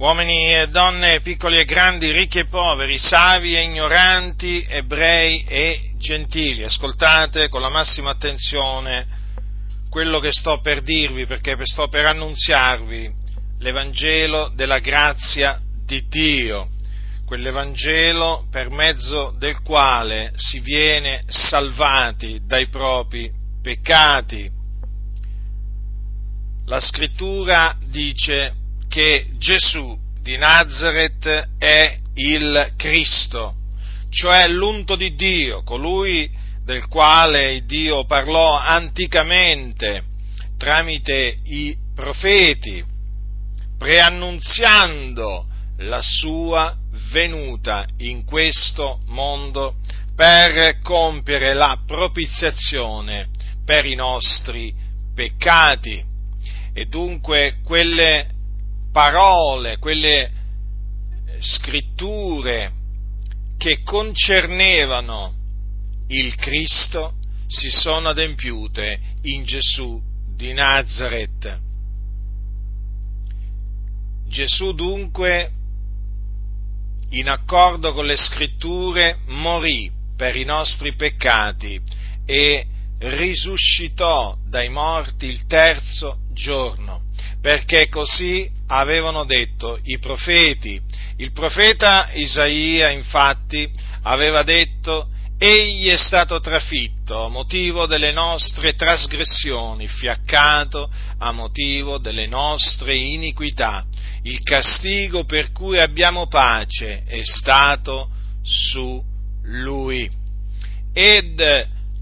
[0.00, 6.64] uomini e donne, piccoli e grandi, ricchi e poveri, savi e ignoranti, ebrei e gentili,
[6.64, 9.18] ascoltate con la massima attenzione
[9.90, 13.12] quello che sto per dirvi, perché sto per annunziarvi
[13.58, 16.70] l'Evangelo della grazia di Dio,
[17.26, 23.30] quell'Evangelo per mezzo del quale si viene salvati dai propri
[23.62, 24.50] peccati.
[26.64, 28.54] La scrittura dice
[28.90, 33.54] che Gesù di Nazareth è il Cristo,
[34.10, 36.28] cioè l'unto di Dio, colui
[36.64, 40.02] del quale Dio parlò anticamente
[40.58, 42.84] tramite i profeti,
[43.78, 45.46] preannunziando
[45.78, 46.76] la sua
[47.12, 49.76] venuta in questo mondo
[50.16, 53.28] per compiere la propiziazione
[53.64, 54.74] per i nostri
[55.14, 56.04] peccati.
[56.74, 58.38] E dunque quelle
[58.92, 60.30] parole, quelle
[61.38, 62.72] scritture
[63.56, 65.34] che concernevano
[66.08, 67.14] il Cristo
[67.46, 70.00] si sono adempiute in Gesù
[70.34, 71.58] di Nazareth.
[74.28, 75.50] Gesù dunque,
[77.10, 81.80] in accordo con le scritture, morì per i nostri peccati
[82.24, 82.66] e
[82.98, 87.09] risuscitò dai morti il terzo giorno,
[87.40, 90.80] perché così avevano detto i profeti.
[91.16, 93.68] Il profeta Isaia infatti
[94.02, 95.08] aveva detto
[95.42, 103.86] Egli è stato trafitto a motivo delle nostre trasgressioni, fiaccato a motivo delle nostre iniquità.
[104.24, 108.10] Il castigo per cui abbiamo pace è stato
[108.42, 109.02] su
[109.44, 110.10] lui.
[110.92, 111.42] Ed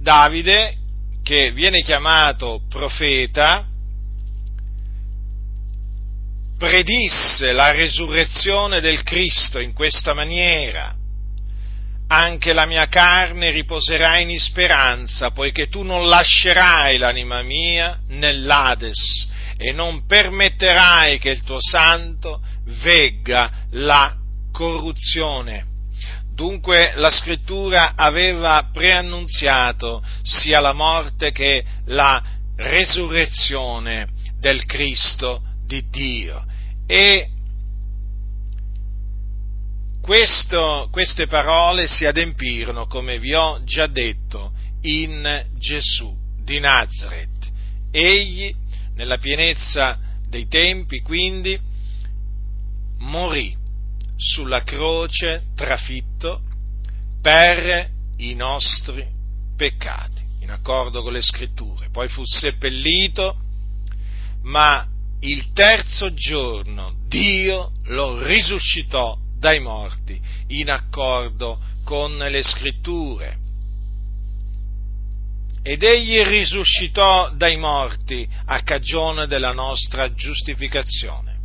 [0.00, 0.76] Davide,
[1.24, 3.66] che viene chiamato profeta,
[6.58, 10.94] predisse la resurrezione del Cristo in questa maniera
[12.06, 19.72] anche la mia carne riposerà in speranza, poiché tu non lascerai l'anima mia nell'Ades e
[19.72, 22.40] non permetterai che il tuo santo
[22.82, 24.14] vegga la
[24.52, 25.72] corruzione.
[26.34, 32.22] Dunque la scrittura aveva preannunziato sia la morte che la
[32.56, 34.08] resurrezione
[34.38, 36.44] del Cristo di Dio
[36.94, 37.28] e
[40.00, 47.50] questo, queste parole si adempirono, come vi ho già detto, in Gesù di Nazareth.
[47.90, 48.54] Egli,
[48.94, 51.58] nella pienezza dei tempi, quindi,
[52.98, 53.56] morì
[54.14, 56.42] sulla croce trafitto
[57.20, 59.04] per i nostri
[59.56, 61.88] peccati, in accordo con le scritture.
[61.90, 63.36] Poi fu seppellito,
[64.42, 64.86] ma
[65.24, 73.38] il terzo giorno Dio lo risuscitò dai morti, in accordo con le scritture.
[75.62, 81.38] Ed egli risuscitò dai morti a cagione della nostra giustificazione.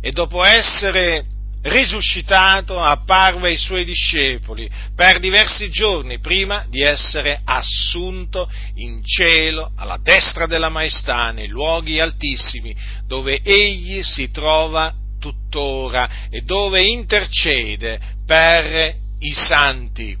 [0.00, 1.26] E dopo essere
[1.68, 9.98] risuscitato apparve ai suoi discepoli per diversi giorni prima di essere assunto in cielo alla
[10.02, 12.74] destra della maestà nei luoghi altissimi
[13.06, 20.16] dove egli si trova tuttora e dove intercede per i santi.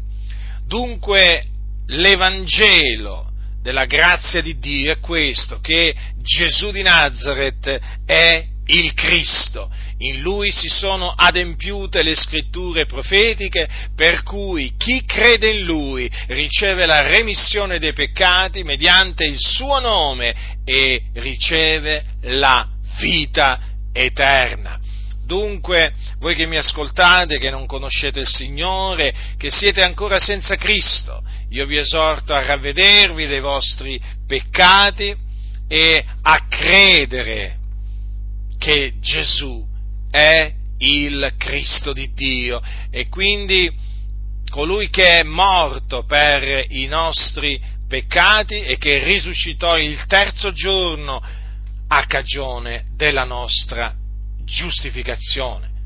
[0.66, 1.44] Dunque
[1.86, 3.30] l'Evangelo
[3.62, 9.70] della grazia di Dio è questo, che Gesù di Nazareth è il Cristo.
[9.98, 16.86] In lui si sono adempiute le scritture profetiche per cui chi crede in lui riceve
[16.86, 22.66] la remissione dei peccati mediante il suo nome e riceve la
[22.98, 23.60] vita
[23.92, 24.78] eterna.
[25.24, 31.22] Dunque, voi che mi ascoltate, che non conoscete il Signore, che siete ancora senza Cristo,
[31.50, 35.14] io vi esorto a ravvedervi dei vostri peccati
[35.68, 37.57] e a credere
[38.58, 39.64] che Gesù
[40.10, 42.60] è il Cristo di Dio
[42.90, 43.70] e quindi
[44.50, 51.22] colui che è morto per i nostri peccati e che risuscitò il terzo giorno
[51.88, 53.94] a cagione della nostra
[54.44, 55.76] giustificazione.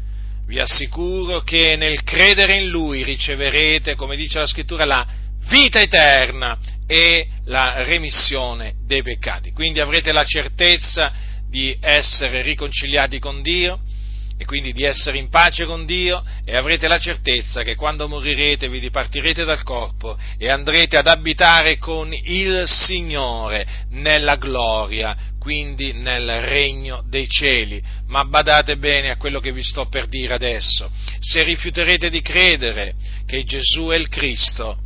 [0.47, 5.07] Vi assicuro che nel credere in Lui riceverete, come dice la scrittura, la
[5.49, 9.53] vita eterna e la remissione dei peccati.
[9.53, 11.13] Quindi avrete la certezza
[11.53, 13.79] di essere riconciliati con Dio
[14.39, 18.71] e quindi di essere in pace con Dio e avrete la certezza che quando morirete
[18.71, 26.41] vi dipartirete dal corpo e andrete ad abitare con il Signore nella gloria, quindi nel
[26.41, 27.83] regno dei cieli.
[28.07, 30.91] Ma badate bene a quello che vi sto per dire adesso.
[31.21, 32.95] Se rifiuterete di credere
[33.27, 34.79] che Gesù è il Cristo,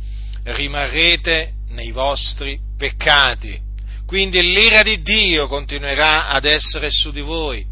[0.43, 3.66] rimarrete nei vostri peccati.
[4.07, 7.65] Quindi l'ira di Dio continuerà ad essere su di voi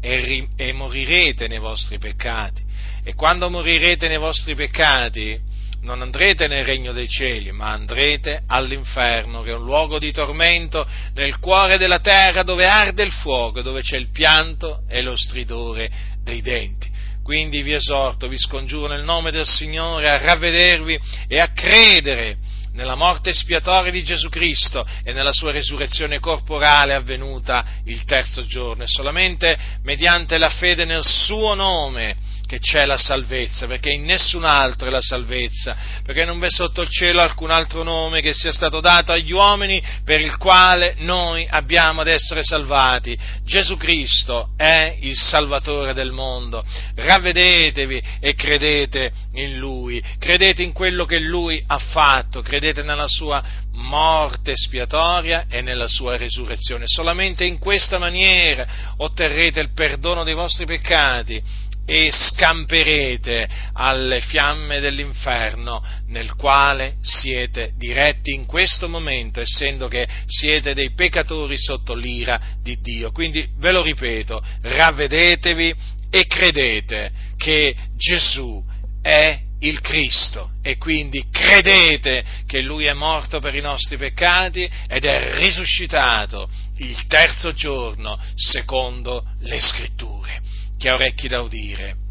[0.00, 2.60] e, ri- e morirete nei vostri peccati.
[3.04, 5.38] E quando morirete nei vostri peccati,
[5.82, 10.84] non andrete nel regno dei cieli, ma andrete all'inferno, che è un luogo di tormento
[11.14, 15.88] nel cuore della terra dove arde il fuoco, dove c'è il pianto e lo stridore
[16.24, 16.90] dei denti.
[17.22, 20.98] Quindi vi esorto, vi scongiuro nel nome del Signore a ravvedervi
[21.28, 22.38] e a credere
[22.72, 28.82] nella morte espiatoria di Gesù Cristo e nella sua resurrezione corporale avvenuta il terzo giorno.
[28.82, 32.16] E solamente mediante la fede nel suo nome
[32.52, 36.82] che c'è la salvezza, perché in nessun altro è la salvezza, perché non v'è sotto
[36.82, 41.46] il cielo alcun altro nome che sia stato dato agli uomini per il quale noi
[41.48, 43.18] abbiamo ad essere salvati.
[43.42, 46.62] Gesù Cristo è il Salvatore del mondo.
[46.94, 53.42] Ravvedetevi e credete in Lui, credete in quello che Lui ha fatto, credete nella sua
[53.72, 56.84] morte spiatoria e nella sua resurrezione.
[56.86, 65.82] Solamente in questa maniera otterrete il perdono dei vostri peccati e scamperete alle fiamme dell'inferno
[66.06, 72.78] nel quale siete diretti in questo momento, essendo che siete dei peccatori sotto l'ira di
[72.80, 73.10] Dio.
[73.10, 75.74] Quindi ve lo ripeto, ravvedetevi
[76.10, 78.62] e credete che Gesù
[79.00, 85.04] è il Cristo e quindi credete che Lui è morto per i nostri peccati ed
[85.04, 90.40] è risuscitato il terzo giorno secondo le scritture
[90.82, 92.01] chi ha orecchi da udire.